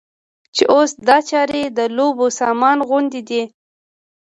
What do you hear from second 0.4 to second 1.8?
چې اوس دا چارې د